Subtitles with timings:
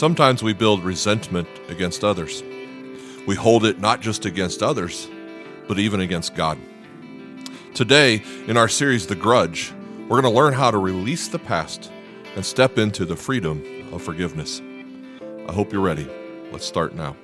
[0.00, 2.42] Sometimes we build resentment against others.
[3.26, 5.06] We hold it not just against others,
[5.68, 6.56] but even against God.
[7.74, 9.74] Today, in our series, The Grudge,
[10.08, 11.92] we're going to learn how to release the past
[12.34, 14.62] and step into the freedom of forgiveness.
[15.46, 16.08] I hope you're ready.
[16.50, 17.14] Let's start now.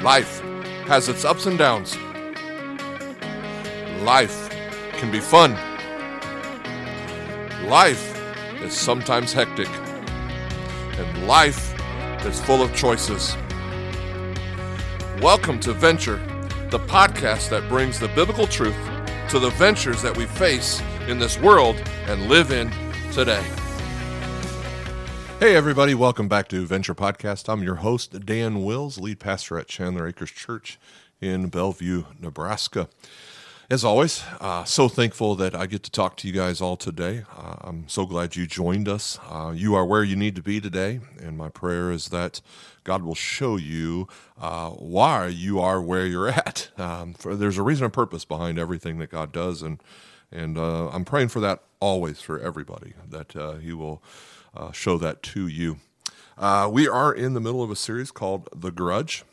[0.00, 0.40] Life
[0.86, 1.96] has its ups and downs.
[4.04, 4.48] Life
[4.92, 5.58] can be fun.
[7.72, 8.14] Life
[8.60, 9.66] is sometimes hectic.
[10.98, 11.72] And life
[12.26, 13.34] is full of choices.
[15.22, 16.18] Welcome to Venture,
[16.68, 18.76] the podcast that brings the biblical truth
[19.30, 21.76] to the ventures that we face in this world
[22.08, 22.70] and live in
[23.10, 23.42] today.
[25.40, 27.50] Hey, everybody, welcome back to Venture Podcast.
[27.50, 30.78] I'm your host, Dan Wills, lead pastor at Chandler Acres Church
[31.22, 32.90] in Bellevue, Nebraska.
[33.72, 37.22] As always, uh, so thankful that I get to talk to you guys all today.
[37.34, 39.18] Uh, I'm so glad you joined us.
[39.30, 42.42] Uh, you are where you need to be today, and my prayer is that
[42.84, 46.68] God will show you uh, why you are where you're at.
[46.78, 49.82] Um, for, there's a reason and purpose behind everything that God does, and
[50.30, 54.02] and uh, I'm praying for that always for everybody that uh, He will
[54.72, 55.78] show that to you.
[56.70, 59.24] We are in the middle of a series called The Grudge.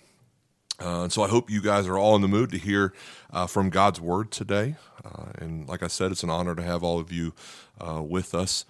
[0.81, 2.93] Uh, and so I hope you guys are all in the mood to hear
[3.31, 4.75] uh, from God's Word today.
[5.03, 7.33] Uh, and like I said, it's an honor to have all of you
[7.79, 8.65] uh, with us.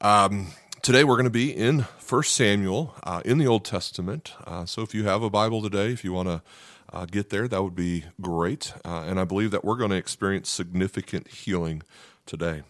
[0.00, 0.48] Um,
[0.82, 2.94] today we're going to be in 1 Samuel
[3.24, 4.32] in the Old Testament.
[4.66, 7.74] so if you have a Bible today, if you want to get there, that would
[7.74, 8.72] be great.
[8.84, 11.82] and I believe that we're going to experience significant healing
[12.26, 12.62] today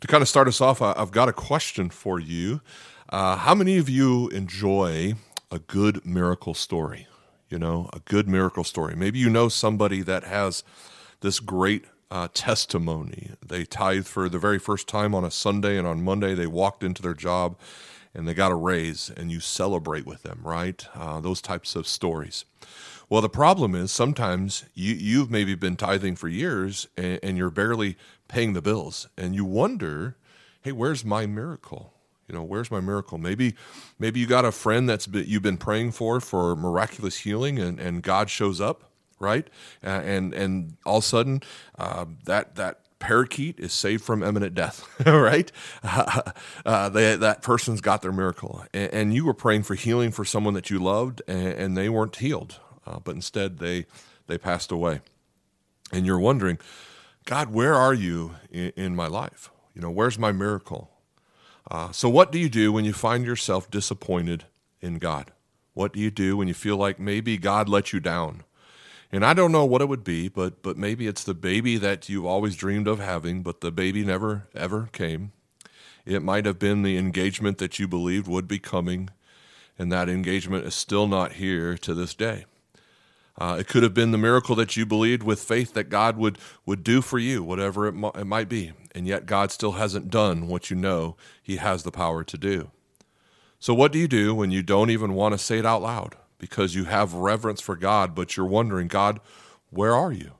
[0.00, 2.60] to kind of start us off, I've got a question for you.
[3.10, 5.14] Uh, how many of you enjoy
[5.50, 7.06] a good miracle story?
[7.50, 8.94] You know, a good miracle story.
[8.96, 10.64] Maybe you know somebody that has
[11.20, 13.32] this great uh, testimony.
[13.46, 16.82] They tithe for the very first time on a Sunday, and on Monday they walked
[16.82, 17.58] into their job
[18.14, 20.84] and they got a raise, and you celebrate with them, right?
[20.94, 22.44] Uh, those types of stories.
[23.08, 27.50] Well, the problem is sometimes you, you've maybe been tithing for years and, and you're
[27.50, 27.96] barely
[28.28, 30.16] paying the bills, and you wonder,
[30.62, 31.94] hey, where's my miracle?
[32.30, 33.18] You know, where's my miracle?
[33.18, 33.56] Maybe,
[33.98, 37.80] maybe you got a friend that's been, you've been praying for for miraculous healing, and,
[37.80, 38.84] and God shows up,
[39.18, 39.48] right?
[39.82, 41.42] Uh, and and all of a sudden,
[41.76, 45.50] uh, that that parakeet is saved from imminent death, right?
[46.64, 50.24] Uh, they, that person's got their miracle, and, and, you were praying for healing for
[50.24, 53.86] someone that you loved, and, and they weren't healed, uh, but instead they
[54.28, 55.00] they passed away,
[55.90, 56.58] and you're wondering,
[57.24, 59.50] God, where are you in, in my life?
[59.74, 60.90] You know, where's my miracle?
[61.70, 64.44] Uh, so, what do you do when you find yourself disappointed
[64.80, 65.32] in God?
[65.72, 68.42] What do you do when you feel like maybe God let you down?
[69.12, 72.08] And I don't know what it would be, but but maybe it's the baby that
[72.08, 75.32] you always dreamed of having, but the baby never ever came.
[76.04, 79.10] It might have been the engagement that you believed would be coming,
[79.78, 82.46] and that engagement is still not here to this day.
[83.38, 86.38] Uh, it could have been the miracle that you believed with faith that God would,
[86.66, 88.72] would do for you, whatever it, it might be.
[88.94, 92.70] And yet God still hasn't done what you know He has the power to do.
[93.58, 96.16] So, what do you do when you don't even want to say it out loud
[96.38, 99.20] because you have reverence for God, but you're wondering, God,
[99.70, 100.32] where are you?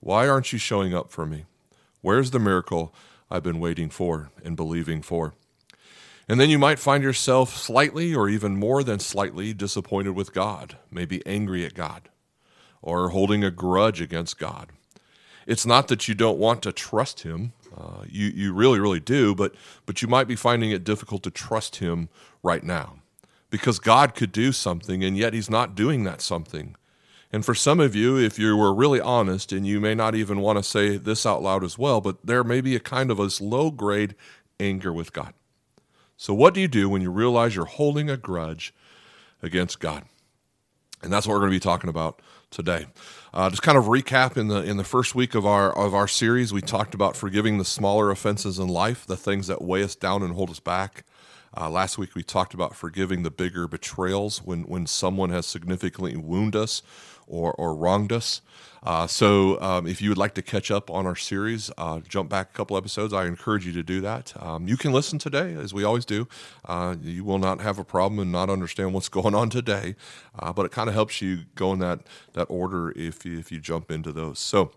[0.00, 1.44] Why aren't you showing up for me?
[2.02, 2.94] Where's the miracle
[3.30, 5.34] I've been waiting for and believing for?
[6.28, 10.76] And then you might find yourself slightly or even more than slightly disappointed with God,
[10.90, 12.08] maybe angry at God
[12.82, 14.70] or holding a grudge against God.
[15.46, 17.52] It's not that you don't want to trust Him.
[17.76, 19.54] Uh, you, you really, really do, but,
[19.86, 22.08] but you might be finding it difficult to trust Him
[22.42, 22.96] right now
[23.50, 26.76] because God could do something and yet He's not doing that something.
[27.30, 30.40] And for some of you, if you were really honest, and you may not even
[30.40, 33.18] want to say this out loud as well, but there may be a kind of
[33.18, 34.14] a low grade
[34.58, 35.34] anger with God.
[36.16, 38.74] So, what do you do when you realize you're holding a grudge
[39.42, 40.04] against God?
[41.02, 42.86] And that's what we're going to be talking about today.
[43.32, 46.08] Uh, just kind of recap in the in the first week of our of our
[46.08, 49.94] series, we talked about forgiving the smaller offenses in life, the things that weigh us
[49.94, 51.04] down and hold us back.
[51.56, 56.16] Uh, last week we talked about forgiving the bigger betrayals when when someone has significantly
[56.16, 56.82] wounded us
[57.26, 58.40] or or wronged us.
[58.82, 62.30] Uh, so um, if you would like to catch up on our series, uh, jump
[62.30, 63.12] back a couple episodes.
[63.12, 64.32] I encourage you to do that.
[64.40, 66.28] Um, you can listen today, as we always do.
[66.64, 69.96] Uh, you will not have a problem and not understand what's going on today,
[70.38, 72.00] uh, but it kind of helps you go in that
[72.34, 74.38] that order if you, if you jump into those.
[74.38, 74.72] So.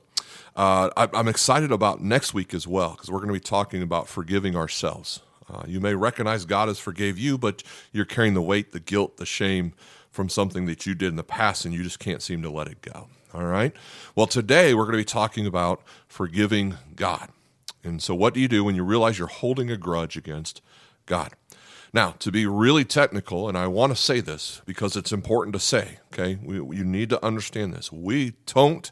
[0.56, 3.82] Uh, I, I'm excited about next week as well because we're going to be talking
[3.82, 5.22] about forgiving ourselves.
[5.52, 9.18] Uh, you may recognize God has forgave you, but you're carrying the weight, the guilt,
[9.18, 9.74] the shame
[10.10, 12.68] from something that you did in the past, and you just can't seem to let
[12.68, 13.08] it go.
[13.34, 13.74] All right.
[14.16, 17.30] Well, today we're going to be talking about forgiving God.
[17.84, 20.62] And so, what do you do when you realize you're holding a grudge against
[21.06, 21.32] God?
[21.94, 25.60] Now, to be really technical, and I want to say this because it's important to
[25.60, 27.92] say, okay, we, you need to understand this.
[27.92, 28.90] We don't,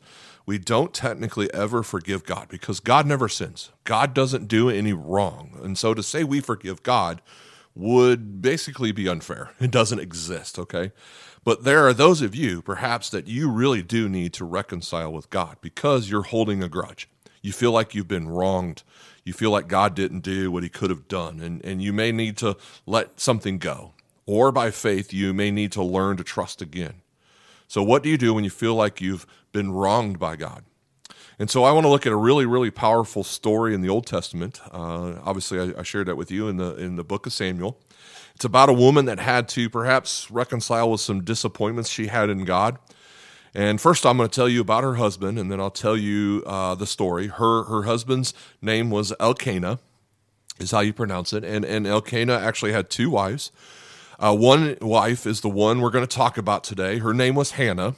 [0.49, 3.69] we don't technically ever forgive God because God never sins.
[3.83, 5.59] God doesn't do any wrong.
[5.61, 7.21] And so to say we forgive God
[7.75, 9.51] would basically be unfair.
[9.59, 10.91] It doesn't exist, okay?
[11.43, 15.29] But there are those of you, perhaps, that you really do need to reconcile with
[15.29, 17.07] God because you're holding a grudge.
[17.43, 18.81] You feel like you've been wronged
[19.29, 22.11] you feel like God didn't do what he could have done, and, and you may
[22.11, 22.57] need to
[22.87, 23.93] let something go.
[24.25, 27.01] Or by faith, you may need to learn to trust again.
[27.69, 30.63] So, what do you do when you feel like you've been wronged by God?
[31.37, 34.07] And so, I want to look at a really, really powerful story in the Old
[34.07, 34.59] Testament.
[34.71, 37.79] Uh, obviously, I, I shared that with you in the in the book of Samuel.
[38.33, 42.43] It's about a woman that had to perhaps reconcile with some disappointments she had in
[42.43, 42.79] God.
[43.53, 46.41] And first, I'm going to tell you about her husband, and then I'll tell you
[46.47, 47.27] uh, the story.
[47.27, 48.33] Her her husband's
[48.63, 49.77] name was Elkanah,
[50.59, 53.51] is how you pronounce it, and and Elkanah actually had two wives.
[54.19, 56.97] Uh, one wife is the one we're going to talk about today.
[56.97, 57.95] Her name was Hannah,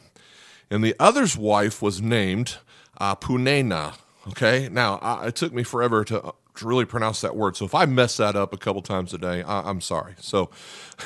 [0.69, 2.57] and the other's wife was named
[2.99, 3.95] uh, Punena.
[4.27, 7.55] Okay, now I, it took me forever to to really pronounce that word.
[7.55, 10.15] So if I mess that up a couple times a day, I, am sorry.
[10.19, 10.51] So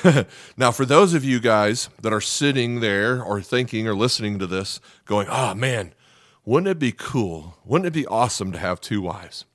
[0.57, 4.47] now, for those of you guys that are sitting there or thinking or listening to
[4.47, 5.93] this, going, "Oh man,
[6.43, 7.57] wouldn't it be cool?
[7.63, 9.45] Wouldn't it be awesome to have two wives?"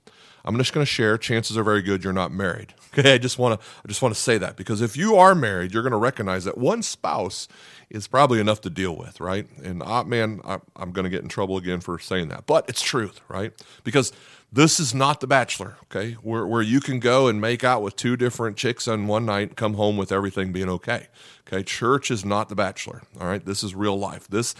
[0.44, 1.18] I'm just going to share.
[1.18, 2.74] Chances are very good you're not married.
[2.92, 5.36] Okay, I just want to I just want to say that because if you are
[5.36, 7.46] married, you're going to recognize that one spouse
[7.88, 9.46] is probably enough to deal with, right?
[9.62, 12.68] And uh, man, I, I'm going to get in trouble again for saying that, but
[12.68, 13.52] it's truth, right?
[13.84, 14.12] Because
[14.52, 16.14] this is not The Bachelor, okay?
[16.14, 19.56] Where, where you can go and make out with two different chicks on one night,
[19.56, 21.06] come home with everything being okay.
[21.46, 23.02] Okay, church is not The Bachelor.
[23.20, 24.26] All right, this is real life.
[24.28, 24.54] This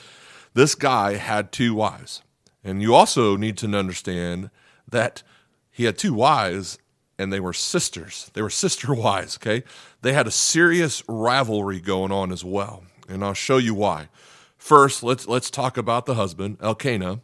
[0.53, 2.23] this guy had two wives,
[2.65, 4.51] and you also need to understand
[4.89, 5.23] that
[5.71, 6.79] he had two wives,
[7.19, 8.31] and they were sisters.
[8.35, 9.37] They were sister wives.
[9.37, 9.65] Okay,
[10.03, 14.09] they had a serious rivalry going on as well, and I'll show you why.
[14.57, 17.21] First, let's let's talk about the husband, Elkanah.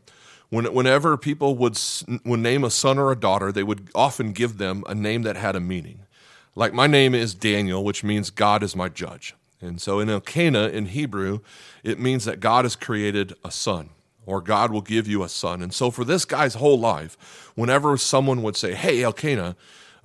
[0.48, 1.76] When, whenever people would,
[2.24, 5.36] would name a son or a daughter, they would often give them a name that
[5.36, 6.06] had a meaning.
[6.54, 9.34] Like my name is Daniel, which means God is my judge.
[9.60, 11.40] And so in Elkanah, in Hebrew,
[11.82, 13.90] it means that God has created a son,
[14.26, 15.62] or God will give you a son.
[15.62, 17.16] And so for this guy's whole life,
[17.54, 19.56] whenever someone would say, Hey, Elkanah,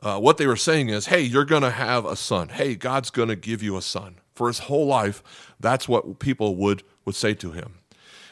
[0.02, 2.50] uh, what they were saying is, Hey, you're going to have a son.
[2.50, 4.16] Hey, God's going to give you a son.
[4.36, 5.22] For his whole life,
[5.60, 7.76] that's what people would, would say to him.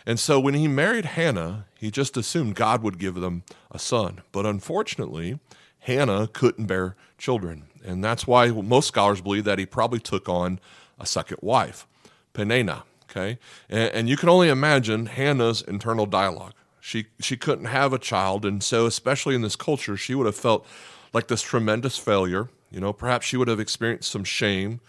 [0.06, 4.22] And so when he married Hannah, he just assumed God would give them a son.
[4.32, 5.40] But unfortunately,
[5.80, 7.66] Hannah couldn't bear children.
[7.86, 10.60] And that's why most scholars believe that he probably took on
[11.00, 11.88] a second wife,
[12.34, 12.84] Peninnah.
[13.10, 13.40] Okay.
[13.70, 16.54] And, and you can only imagine Hannah's internal dialogue.
[16.80, 18.46] She, she couldn't have a child.
[18.46, 20.66] And so, especially in this culture, she would have felt
[21.14, 22.50] like this tremendous failure.
[22.72, 24.80] You know, perhaps she would have experienced some shame.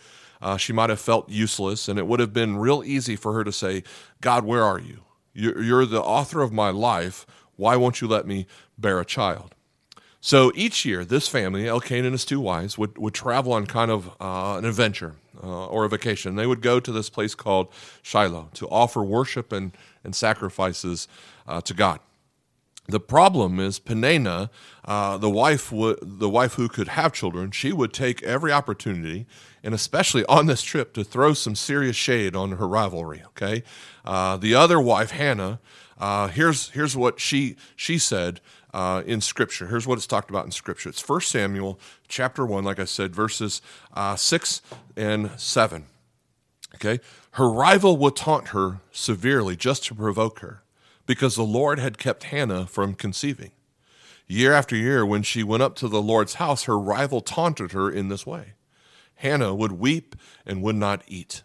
[0.43, 3.45] Uh, she might have felt useless, and it would have been real easy for her
[3.45, 3.83] to say,
[4.23, 5.03] God, where are you?
[5.35, 7.27] You're the author of my life.
[7.57, 8.47] Why won't you let me
[8.79, 9.55] bear a child?
[10.21, 13.91] So each year, this family, Elkanah and his two wives, would, would travel on kind
[13.91, 16.37] of uh, an adventure uh, or a vacation.
[16.37, 17.69] They would go to this place called
[18.03, 19.73] Shiloh to offer worship and,
[20.05, 21.09] and sacrifices
[21.47, 22.01] uh, to God.
[22.91, 24.51] The problem is Peninnah,
[24.85, 29.27] uh, the wife, the wife who could have children, she would take every opportunity
[29.63, 33.23] and especially on this trip to throw some serious shade on her rivalry.
[33.29, 33.63] Okay,
[34.05, 35.61] uh, the other wife, Hannah,
[35.99, 38.41] uh, here's here's what she she said
[38.73, 39.67] uh, in Scripture.
[39.67, 40.89] Here's what it's talked about in Scripture.
[40.89, 41.79] It's 1 Samuel
[42.09, 43.61] chapter one, like I said, verses
[43.95, 44.63] uh, six
[44.97, 45.87] and seven.
[46.77, 47.01] Okay,
[47.33, 50.63] her rival would taunt her severely just to provoke her,
[51.11, 53.51] because the Lord had kept Hannah from conceiving.
[54.29, 57.91] Year after year, when she went up to the Lord's house, her rival taunted her
[57.91, 58.53] in this way.
[59.17, 60.15] Hannah would weep
[60.47, 61.43] and would not eat.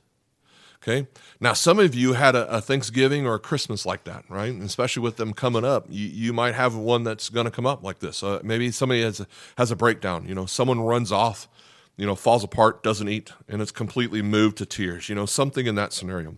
[0.84, 1.08] Okay.
[1.40, 4.54] Now, some of you had a, a, Thanksgiving or a Christmas like that, right?
[4.54, 7.82] Especially with them coming up, you, you might have one that's going to come up
[7.82, 8.22] like this.
[8.22, 10.28] Uh, maybe somebody has a, has a breakdown.
[10.28, 11.50] You know, someone runs off,
[11.98, 15.10] you know, falls apart, doesn't eat, and it's completely moved to tears.
[15.10, 16.38] You know, something in that scenario.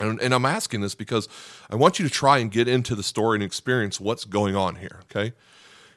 [0.00, 1.28] And, and I'm asking this because
[1.68, 4.76] I want you to try and get into the story and experience what's going on
[4.76, 5.00] here.
[5.04, 5.34] Okay.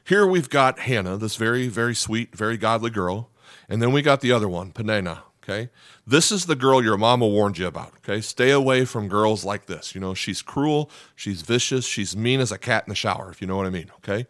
[0.04, 3.30] Here we've got Hannah, this very, very sweet, very godly girl
[3.68, 5.22] and then we got the other one, Peninnah.
[5.42, 5.68] Okay.
[6.06, 7.92] This is the girl your mama warned you about.
[7.98, 8.20] Okay.
[8.20, 9.94] Stay away from girls like this.
[9.94, 13.40] You know, she's cruel, she's vicious, she's mean as a cat in the shower, if
[13.42, 13.90] you know what I mean.
[13.96, 14.26] Okay.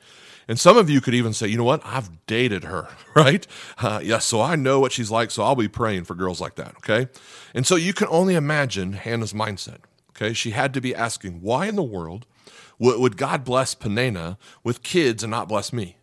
[0.49, 1.83] And some of you could even say, you know what?
[1.85, 3.47] I've dated her, right?
[3.79, 6.41] Uh, yes, yeah, so I know what she's like, so I'll be praying for girls
[6.41, 7.09] like that, okay?
[7.55, 9.79] And so you can only imagine Hannah's mindset,
[10.11, 10.33] okay?
[10.33, 12.27] She had to be asking, why in the world
[12.79, 15.97] would God bless Peninnah with kids and not bless me?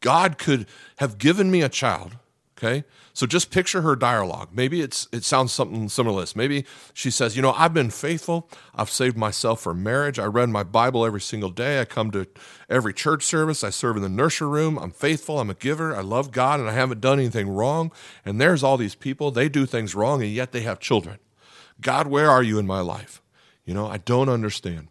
[0.00, 2.16] God could have given me a child,
[2.56, 2.84] okay?
[3.18, 4.50] So just picture her dialogue.
[4.52, 6.36] Maybe it's it sounds something similar to this.
[6.36, 8.48] Maybe she says, "You know, I've been faithful.
[8.76, 10.20] I've saved myself for marriage.
[10.20, 11.80] I read my Bible every single day.
[11.80, 12.28] I come to
[12.70, 13.64] every church service.
[13.64, 14.78] I serve in the nursery room.
[14.78, 15.40] I'm faithful.
[15.40, 15.96] I'm a giver.
[15.96, 17.90] I love God and I haven't done anything wrong.
[18.24, 21.18] And there's all these people, they do things wrong and yet they have children.
[21.80, 23.20] God, where are you in my life?
[23.64, 24.90] You know, I don't understand."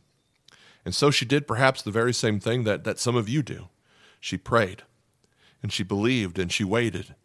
[0.84, 3.70] And so she did perhaps the very same thing that, that some of you do.
[4.20, 4.84] She prayed
[5.64, 7.16] and she believed and she waited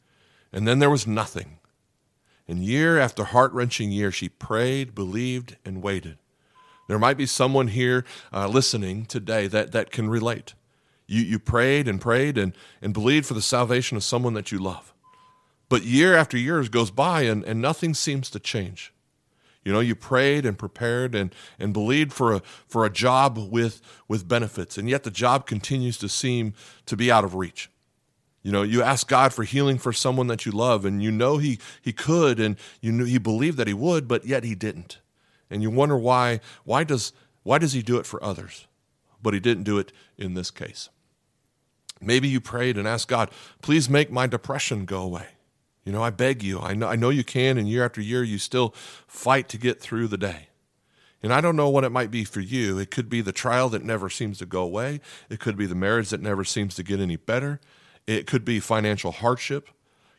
[0.52, 1.58] and then there was nothing.
[2.48, 6.18] And year after heart wrenching year, she prayed, believed, and waited.
[6.88, 10.54] There might be someone here uh, listening today that, that can relate.
[11.06, 14.58] You, you prayed and prayed and, and believed for the salvation of someone that you
[14.58, 14.92] love.
[15.68, 18.92] But year after year goes by and, and nothing seems to change.
[19.64, 23.80] You know, you prayed and prepared and, and believed for a, for a job with,
[24.08, 26.54] with benefits, and yet the job continues to seem
[26.86, 27.70] to be out of reach.
[28.42, 31.38] You know, you ask God for healing for someone that you love, and you know
[31.38, 34.98] He He could, and you knew He believed that He would, but yet He didn't.
[35.50, 36.40] And you wonder why.
[36.64, 37.12] Why does
[37.44, 38.66] why does He do it for others,
[39.22, 40.88] but He didn't do it in this case?
[42.00, 43.30] Maybe you prayed and asked God,
[43.60, 45.28] please make my depression go away.
[45.84, 46.58] You know, I beg you.
[46.58, 48.74] I know I know you can, and year after year you still
[49.06, 50.48] fight to get through the day.
[51.22, 52.78] And I don't know what it might be for you.
[52.78, 55.00] It could be the trial that never seems to go away.
[55.30, 57.60] It could be the marriage that never seems to get any better.
[58.06, 59.68] It could be financial hardship.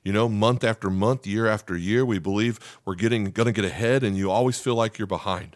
[0.04, 3.64] You know, month after month, year after year, we believe we're getting going to get
[3.64, 5.56] ahead, and you always feel like you're behind.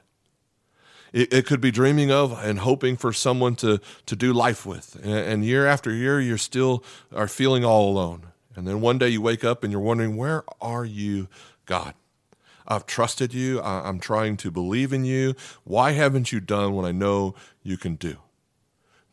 [1.11, 4.95] It, it, could be dreaming of and hoping for someone to to do life with,
[5.03, 8.27] and, and year after year, you're still are feeling all alone.
[8.55, 11.27] And then one day you wake up and you're wondering, where are you,
[11.65, 11.93] God?
[12.67, 13.61] I've trusted you.
[13.61, 15.35] I'm trying to believe in you.
[15.63, 18.17] Why haven't you done what I know you can do?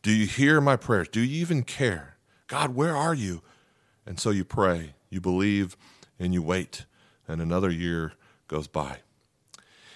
[0.01, 1.07] Do you hear my prayers?
[1.07, 2.14] Do you even care?
[2.47, 3.41] God, where are you?
[4.05, 5.75] And so you pray, you believe,
[6.19, 6.85] and you wait,
[7.27, 8.13] and another year
[8.47, 8.99] goes by.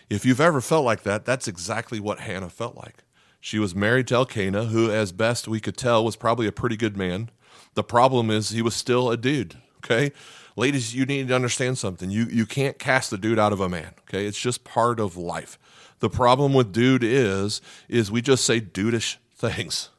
[0.10, 3.04] If you've ever felt like that, that's exactly what Hannah felt like.
[3.40, 6.76] She was married to Elkanah, who, as best we could tell, was probably a pretty
[6.76, 7.30] good man.
[7.76, 10.12] The problem is he was still a dude, okay?
[10.56, 12.10] Ladies, you need to understand something.
[12.10, 14.26] You, you can't cast the dude out of a man, okay?
[14.26, 15.58] It's just part of life.
[16.00, 19.90] The problem with dude is, is we just say dudeish things.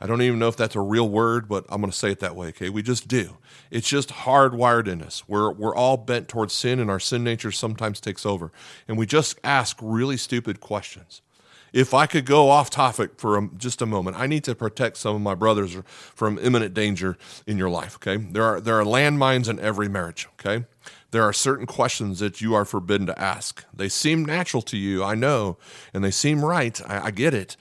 [0.00, 2.20] I don't even know if that's a real word, but I'm going to say it
[2.20, 2.48] that way.
[2.48, 3.38] Okay, we just do.
[3.70, 5.24] It's just hardwired in us.
[5.26, 8.52] We're we're all bent towards sin, and our sin nature sometimes takes over,
[8.86, 11.22] and we just ask really stupid questions.
[11.72, 14.96] If I could go off topic for a, just a moment, I need to protect
[14.96, 15.76] some of my brothers
[16.14, 17.96] from imminent danger in your life.
[17.96, 20.28] Okay, there are there are landmines in every marriage.
[20.34, 20.64] Okay,
[21.10, 23.64] there are certain questions that you are forbidden to ask.
[23.72, 25.56] They seem natural to you, I know,
[25.94, 26.80] and they seem right.
[26.86, 27.56] I, I get it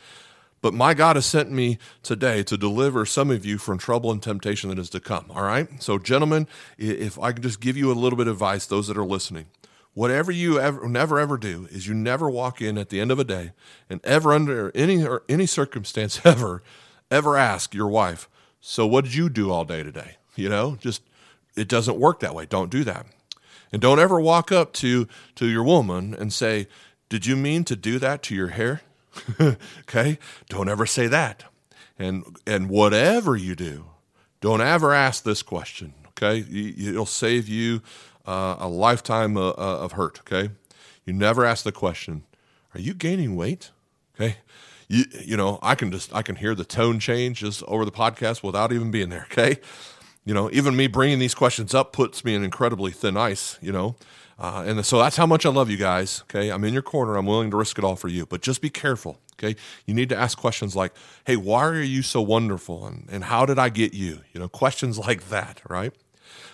[0.65, 4.19] but my God has sent me today to deliver some of you from trouble and
[4.19, 5.25] temptation that is to come.
[5.29, 5.67] All right?
[5.79, 6.47] So, gentlemen,
[6.79, 9.45] if I can just give you a little bit of advice, those that are listening,
[9.93, 13.19] whatever you ever never ever do is you never walk in at the end of
[13.19, 13.51] a day
[13.91, 16.63] and ever under any or any circumstance ever
[17.11, 18.27] ever ask your wife
[18.59, 21.03] so what did you do all day today you know just
[21.55, 23.05] it doesn't work that way don't do that
[23.71, 26.67] and don't ever walk up to to your woman and say
[27.07, 28.81] did you mean to do that to your hair
[29.81, 30.17] okay?
[30.49, 31.45] Don't ever say that.
[31.97, 33.85] And and whatever you do,
[34.41, 36.45] don't ever ask this question, okay?
[36.77, 37.81] It'll save you
[38.25, 40.51] uh, a lifetime of, uh, uh, of hurt, okay?
[41.05, 42.23] You never ask the question,
[42.73, 43.71] are you gaining weight?
[44.15, 44.37] Okay?
[44.87, 47.91] You, you know, I can just I can hear the tone change just over the
[47.91, 49.59] podcast without even being there, okay?
[50.25, 53.71] You know, even me bringing these questions up puts me in incredibly thin ice, you
[53.71, 53.95] know.
[54.37, 56.23] Uh, and so that's how much I love you guys.
[56.23, 56.49] Okay.
[56.49, 57.15] I'm in your corner.
[57.15, 59.19] I'm willing to risk it all for you, but just be careful.
[59.33, 59.55] Okay.
[59.85, 60.93] You need to ask questions like,
[61.25, 62.85] Hey, why are you so wonderful?
[62.85, 64.21] And, and how did I get you?
[64.33, 65.61] You know, questions like that.
[65.69, 65.93] Right.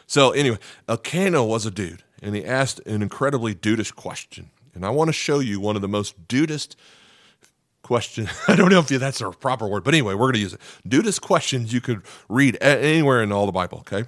[0.05, 4.51] So anyway, Elkanah was a dude and he asked an incredibly dudish question.
[4.73, 6.75] And I want to show you one of the most dudest
[7.91, 8.29] question.
[8.47, 10.61] I don't know if that's a proper word, but anyway, we're going to use it.
[10.87, 13.79] Dudest questions you could read anywhere in all the Bible.
[13.79, 14.05] Okay.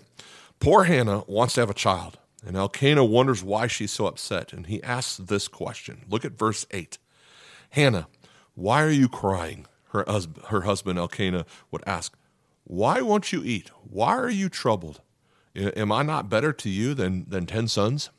[0.61, 2.17] Poor Hannah wants to have a child.
[2.45, 6.05] And Elkanah wonders why she's so upset, and he asks this question.
[6.07, 6.97] Look at verse 8.
[7.71, 8.07] Hannah,
[8.55, 9.65] why are you crying?
[9.89, 12.15] Her, husband, her husband Elkanah would ask,
[12.63, 13.69] Why won't you eat?
[13.81, 15.01] Why are you troubled?
[15.57, 18.11] Am I not better to you than, than 10 sons?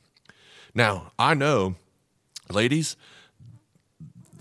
[0.75, 1.76] Now, I know,
[2.50, 2.97] ladies,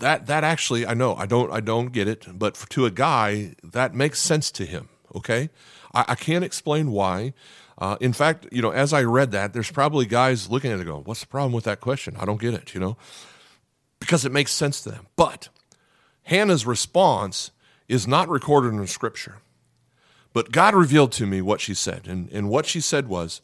[0.04, 2.90] that that actually I know I don't I don't get it, but for, to a
[2.90, 4.90] guy that makes sense to him.
[5.16, 5.48] Okay,
[5.94, 7.32] I, I can't explain why.
[7.78, 10.84] Uh, in fact, you know, as I read that, there's probably guys looking at it
[10.84, 12.16] going, "What's the problem with that question?
[12.18, 12.96] I don't get it." You know,
[13.98, 15.06] because it makes sense to them.
[15.16, 15.48] But
[16.24, 17.50] Hannah's response
[17.88, 19.38] is not recorded in Scripture.
[20.34, 22.06] But God revealed to me what she said.
[22.06, 23.40] And, and what she said was,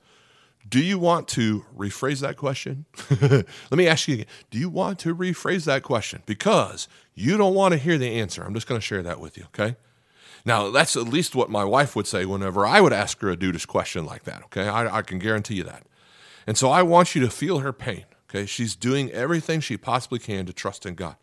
[0.71, 2.85] Do you want to rephrase that question?
[3.21, 4.27] Let me ask you again.
[4.51, 6.23] Do you want to rephrase that question?
[6.27, 8.45] Because you don't want to hear the answer.
[8.45, 9.75] I'm just going to share that with you, okay?
[10.45, 13.37] Now, that's at least what my wife would say whenever I would ask her a
[13.37, 14.69] dudish question like that, okay?
[14.69, 15.83] I, I can guarantee you that.
[16.47, 18.47] And so I want you to feel her pain, okay?
[18.47, 21.17] She's doing everything she possibly can to trust in God.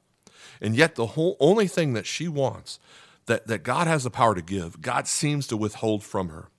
[0.60, 2.80] And yet, the whole only thing that she wants
[3.28, 6.50] that, that God has the power to give, God seems to withhold from her.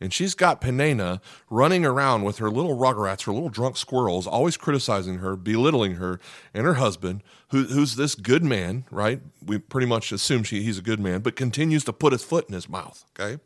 [0.00, 4.56] And she's got Peninnah running around with her little rugrats, her little drunk squirrels, always
[4.56, 6.20] criticizing her, belittling her
[6.52, 9.20] and her husband, who, who's this good man, right?
[9.44, 12.46] We pretty much assume she, he's a good man, but continues to put his foot
[12.48, 13.40] in his mouth, okay?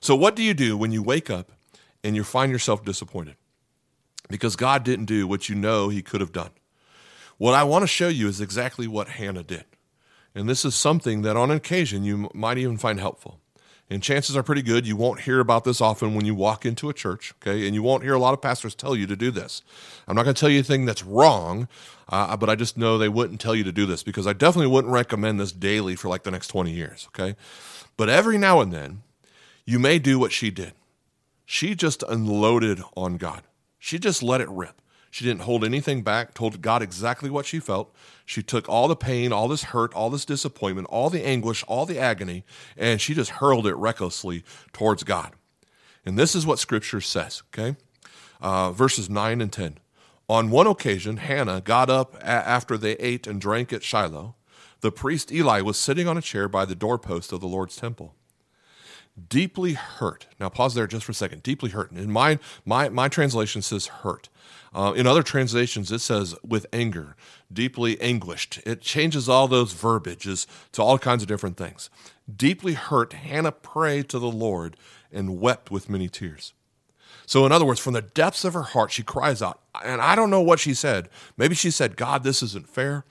[0.00, 1.50] So, what do you do when you wake up
[2.04, 3.36] and you find yourself disappointed?
[4.28, 6.50] Because God didn't do what you know he could have done.
[7.36, 9.64] What I want to show you is exactly what Hannah did.
[10.34, 13.40] And this is something that on occasion you might even find helpful.
[13.90, 16.88] And chances are pretty good you won't hear about this often when you walk into
[16.88, 17.66] a church, okay?
[17.66, 19.62] And you won't hear a lot of pastors tell you to do this.
[20.08, 21.68] I'm not going to tell you anything that's wrong,
[22.08, 24.68] uh, but I just know they wouldn't tell you to do this because I definitely
[24.68, 27.36] wouldn't recommend this daily for like the next 20 years, okay?
[27.96, 29.02] But every now and then,
[29.66, 30.72] you may do what she did.
[31.44, 33.42] She just unloaded on God,
[33.78, 34.80] she just let it rip.
[35.14, 37.94] She didn't hold anything back, told God exactly what she felt.
[38.26, 41.86] She took all the pain, all this hurt, all this disappointment, all the anguish, all
[41.86, 42.42] the agony,
[42.76, 44.42] and she just hurled it recklessly
[44.72, 45.34] towards God.
[46.04, 47.76] And this is what Scripture says, okay?
[48.40, 49.78] Uh, verses 9 and 10.
[50.28, 54.34] On one occasion, Hannah got up a- after they ate and drank at Shiloh.
[54.80, 58.16] The priest Eli was sitting on a chair by the doorpost of the Lord's temple
[59.28, 60.26] deeply hurt.
[60.40, 61.42] Now pause there just for a second.
[61.42, 61.92] Deeply hurt.
[61.92, 64.28] In my my my translation says hurt.
[64.74, 67.14] Uh, in other translations, it says with anger,
[67.52, 68.58] deeply anguished.
[68.66, 71.90] It changes all those verbiages to all kinds of different things.
[72.34, 74.76] Deeply hurt, Hannah prayed to the Lord
[75.12, 76.54] and wept with many tears.
[77.26, 79.60] So, in other words, from the depths of her heart, she cries out.
[79.82, 81.08] And I don't know what she said.
[81.36, 83.04] Maybe she said, God, this isn't fair.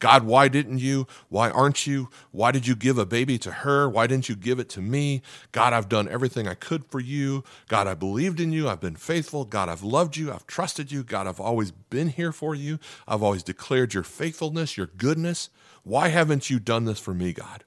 [0.00, 1.06] God, why didn't you?
[1.28, 2.08] Why aren't you?
[2.32, 3.88] Why did you give a baby to her?
[3.88, 5.20] Why didn't you give it to me?
[5.52, 7.44] God, I've done everything I could for you.
[7.68, 8.68] God, I believed in you.
[8.68, 9.44] I've been faithful.
[9.44, 10.32] God, I've loved you.
[10.32, 11.04] I've trusted you.
[11.04, 12.78] God, I've always been here for you.
[13.06, 15.50] I've always declared your faithfulness, your goodness.
[15.84, 17.64] Why haven't you done this for me, God?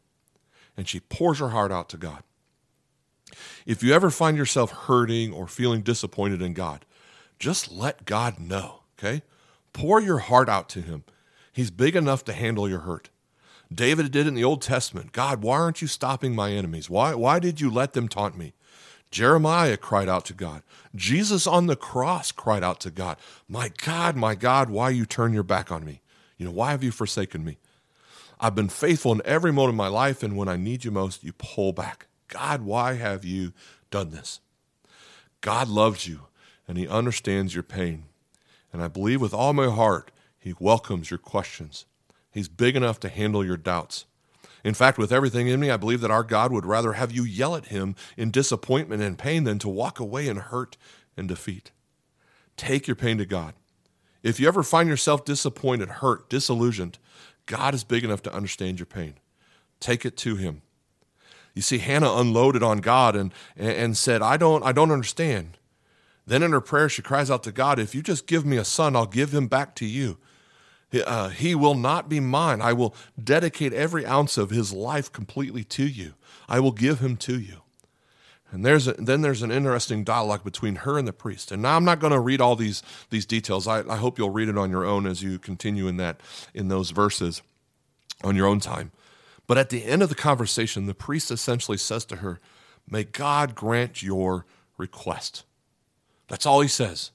[0.75, 2.23] And she pours her heart out to God.
[3.67, 6.85] If you ever find yourself hurting or feeling disappointed in God,
[7.37, 9.21] just let God know, okay?
[9.71, 11.03] Pour your heart out to Him.
[11.53, 13.09] He's big enough to handle your hurt.
[13.73, 15.11] David did in the Old Testament.
[15.11, 16.89] God, why aren't you stopping my enemies?
[16.89, 18.53] Why, why did you let them taunt me?
[19.11, 20.63] Jeremiah cried out to God.
[20.95, 25.33] Jesus on the cross cried out to God, My God, my God, why you turn
[25.33, 26.01] your back on me?
[26.37, 27.57] You know, why have you forsaken me?
[28.39, 31.23] I've been faithful in every moment of my life, and when I need you most,
[31.23, 32.07] you pull back.
[32.27, 33.53] God, why have you
[33.91, 34.39] done this?
[35.41, 36.21] God loves you,
[36.67, 38.05] and He understands your pain.
[38.73, 40.09] And I believe with all my heart
[40.43, 41.85] he welcomes your questions.
[42.29, 44.03] He's big enough to handle your doubts.
[44.61, 47.23] In fact, with everything in me, I believe that our God would rather have you
[47.23, 50.75] yell at him in disappointment and pain than to walk away in hurt
[51.15, 51.71] and defeat.
[52.57, 53.53] Take your pain to God.
[54.21, 56.97] If you ever find yourself disappointed, hurt, disillusioned,
[57.45, 59.15] God is big enough to understand your pain.
[59.79, 60.61] Take it to him.
[61.53, 65.57] You see, Hannah unloaded on God and, and said, I don't, I don't understand.
[66.27, 68.65] Then in her prayer, she cries out to God, If you just give me a
[68.65, 70.17] son, I'll give him back to you.
[70.93, 72.61] Uh, he will not be mine.
[72.61, 76.13] I will dedicate every ounce of his life completely to you.
[76.47, 77.61] I will give him to you.
[78.51, 81.51] And there's a, then there's an interesting dialogue between her and the priest.
[81.51, 83.67] And now I'm not going to read all these these details.
[83.67, 86.21] I, I hope you'll read it on your own as you continue in that
[86.53, 87.41] in those verses
[88.23, 88.91] on your own time.
[89.47, 92.39] But at the end of the conversation, the priest essentially says to her,
[92.87, 94.45] "May God grant your
[94.77, 95.45] request."
[96.27, 97.09] That's all he says.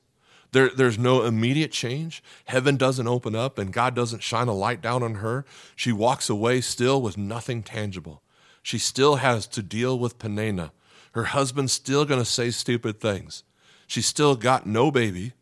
[0.52, 2.22] There, there's no immediate change.
[2.46, 5.44] Heaven doesn't open up and God doesn't shine a light down on her.
[5.76, 8.22] She walks away still with nothing tangible.
[8.62, 10.72] She still has to deal with Peninnah.
[11.12, 13.44] Her husband's still going to say stupid things.
[13.86, 15.32] She's still got no baby.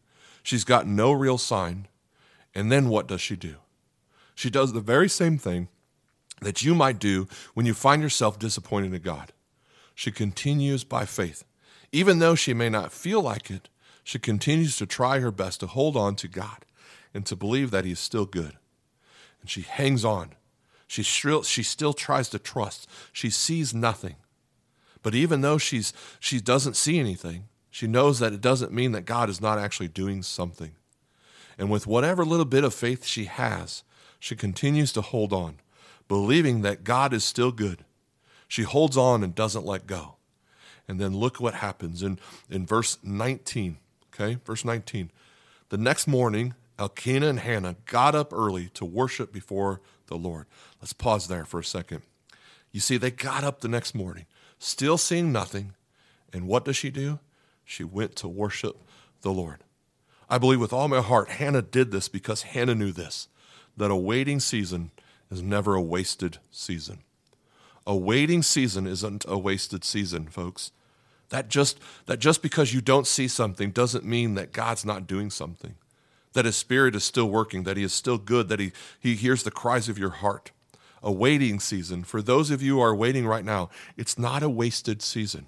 [0.43, 1.89] She's got no real sign.
[2.55, 3.57] And then what does she do?
[4.35, 5.69] She does the very same thing
[6.41, 9.33] that you might do when you find yourself disappointed in God.
[9.95, 11.45] She continues by faith.
[11.93, 13.69] Even though she may not feel like it,
[14.07, 16.65] she continues to try her best to hold on to God
[17.13, 18.53] and to believe that He is still good.
[19.41, 20.37] And she hangs on.
[20.87, 22.89] She still, she still tries to trust.
[23.13, 24.15] She sees nothing.
[25.03, 29.07] But even though she's, she doesn't see anything, she knows that it doesn't mean that
[29.07, 30.77] God is not actually doing something.
[31.59, 33.83] And with whatever little bit of faith she has,
[34.21, 35.57] she continues to hold on,
[36.07, 37.85] believing that God is still good.
[38.47, 40.15] She holds on and doesn't let go.
[40.87, 43.79] And then look what happens in, in verse 19.
[44.19, 45.11] Okay, verse 19.
[45.69, 50.47] The next morning, Elkanah and Hannah got up early to worship before the Lord.
[50.81, 52.03] Let's pause there for a second.
[52.73, 54.27] You see, they got up the next morning,
[54.59, 55.75] still seeing nothing.
[56.33, 57.19] And what does she do?
[57.65, 58.83] She went to worship
[59.23, 59.59] the Lord.
[60.29, 63.29] I believe with all my heart, Hannah did this because Hannah knew this
[63.77, 64.91] that a waiting season
[65.31, 67.01] is never a wasted season.
[67.87, 70.73] A waiting season isn't a wasted season, folks.
[71.31, 75.31] That just, that just because you don't see something doesn't mean that God's not doing
[75.31, 75.75] something,
[76.35, 79.43] that His Spirit is still working, that He is still good, that He, he hears
[79.43, 80.53] the cries of your heart.
[81.03, 84.49] A waiting season, for those of you who are waiting right now, it's not a
[84.49, 85.47] wasted season.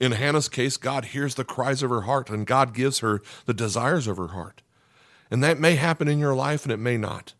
[0.00, 3.54] In Hannah's case, God hears the cries of her heart and God gives her the
[3.54, 4.62] desires of her heart.
[5.30, 7.34] And that may happen in your life and it may not.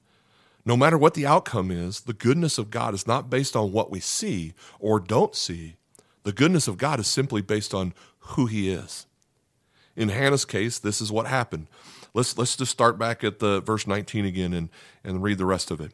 [0.65, 3.91] No matter what the outcome is, the goodness of God is not based on what
[3.91, 5.77] we see or don't see.
[6.25, 9.07] The goodness of God is simply based on who He is.
[9.97, 11.67] In Hannah's case, this is what happened.
[12.15, 14.69] Let's, let's just start back at the verse 19 again and,
[15.03, 15.93] and read the rest of it.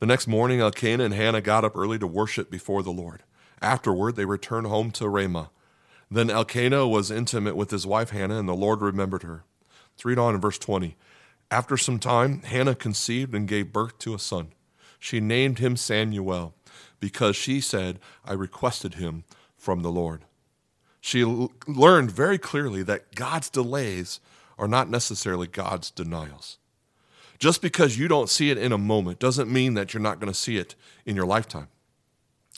[0.00, 3.22] The next morning, Elkanah and Hannah got up early to worship before the Lord.
[3.60, 5.50] Afterward, they returned home to Ramah.
[6.10, 9.44] Then Elkanah was intimate with his wife Hannah, and the Lord remembered her.
[9.92, 10.96] Let's read on in verse 20.
[11.50, 14.48] After some time, Hannah conceived and gave birth to a son.
[14.98, 16.54] She named him Samuel
[16.98, 19.24] because she said, I requested him
[19.62, 20.24] from the Lord.
[21.00, 24.18] She l- learned very clearly that God's delays
[24.58, 26.58] are not necessarily God's denials.
[27.38, 30.32] Just because you don't see it in a moment doesn't mean that you're not going
[30.32, 30.74] to see it
[31.06, 31.68] in your lifetime.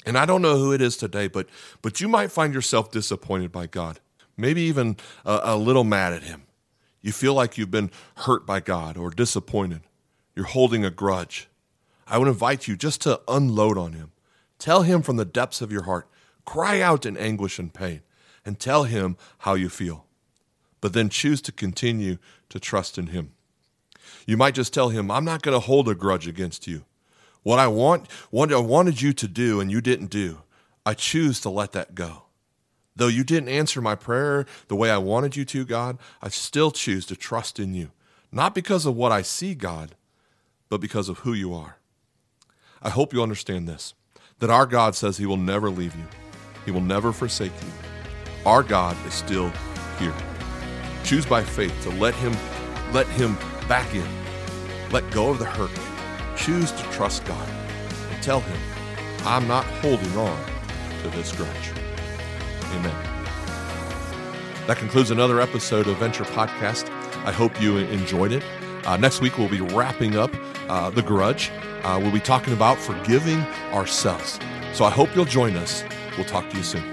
[0.07, 1.47] And I don't know who it is today, but
[1.83, 4.01] but you might find yourself disappointed by God,
[4.35, 6.43] maybe even a, a little mad at Him.
[7.03, 9.83] You feel like you've been hurt by God or disappointed.
[10.35, 11.49] You're holding a grudge.
[12.07, 14.12] I would invite you just to unload on Him.
[14.59, 16.09] Tell Him from the depths of your heart.
[16.45, 18.03] Cry out in anguish and pain,
[18.45, 20.07] and tell Him how you feel.
[20.81, 22.19] But then choose to continue
[22.51, 23.33] to trust in Him.
[24.27, 26.85] You might just tell Him, I'm not going to hold a grudge against you.
[27.43, 30.41] What I want, what I wanted you to do and you didn't do,
[30.87, 32.23] I choose to let that go.
[32.97, 36.71] Though you didn't answer my prayer the way I wanted you to, God, I still
[36.71, 37.91] choose to trust in you.
[38.31, 39.95] Not because of what I see, God,
[40.69, 41.77] but because of who you are.
[42.83, 43.95] I hope you understand this
[44.41, 46.05] that our God says He will never leave you,
[46.64, 47.68] He will never forsake you.
[48.46, 49.53] Our God is still
[49.98, 50.14] here.
[51.05, 52.33] Choose by faith to let Him,
[52.92, 53.37] let Him
[53.68, 54.07] back in.
[54.90, 55.70] Let go of the hurt
[56.37, 57.48] Choose to trust God
[58.11, 58.61] and tell Him,
[59.24, 60.44] I'm not holding on
[61.03, 61.70] to this grudge.
[62.74, 63.14] Amen.
[64.66, 66.88] That concludes another episode of Venture Podcast.
[67.24, 68.42] I hope you enjoyed it.
[68.85, 70.31] Uh, next week, we'll be wrapping up
[70.68, 71.50] uh, The Grudge.
[71.83, 73.40] Uh, we'll be talking about forgiving
[73.72, 74.38] ourselves.
[74.72, 75.85] So I hope you'll join us.
[76.16, 76.85] We'll talk to you soon.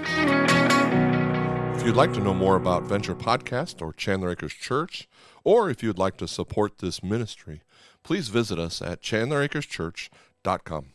[1.74, 5.08] If you'd like to know more about Venture Podcast or Chandler Acres Church,
[5.42, 7.62] or if you'd like to support this ministry,
[8.02, 10.91] please visit us at chandleracreschurch.com.